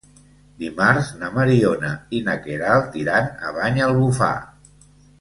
Dimarts 0.63 1.11
na 1.19 1.29
Mariona 1.35 1.91
i 2.19 2.23
na 2.31 2.37
Queralt 2.49 2.99
iran 3.05 3.31
a 3.51 3.55
Banyalbufar. 3.63 4.35